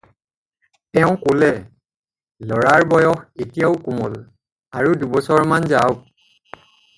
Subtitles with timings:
[0.97, 1.59] তেওঁ ক'লে-
[2.53, 4.17] "ল'ৰাৰ বয়স এতিয়াও কোমল,
[4.81, 6.03] আৰু দুবছৰমান যাওক।"